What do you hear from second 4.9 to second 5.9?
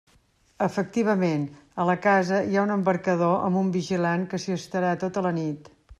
tota la nit.